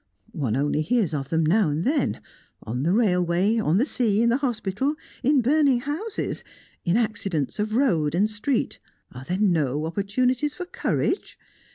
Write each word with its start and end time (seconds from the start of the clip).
One 0.33 0.55
only 0.55 0.81
hears 0.81 1.13
of 1.13 1.29
them 1.29 1.45
now 1.45 1.69
and 1.69 1.83
then. 1.83 2.21
On 2.63 2.81
the 2.81 2.91
railway 2.91 3.59
on 3.59 3.77
the 3.77 3.85
sea 3.85 4.23
in 4.23 4.29
the 4.29 4.37
hospital 4.37 4.95
in 5.21 5.41
burning 5.43 5.81
houses 5.81 6.43
in 6.83 6.97
accidents 6.97 7.59
of 7.59 7.75
road 7.75 8.15
and 8.15 8.27
street 8.27 8.79
are 9.11 9.25
there 9.25 9.37
no 9.37 9.85
opportunities 9.85 10.55
for 10.55 10.65
courage? 10.65 11.37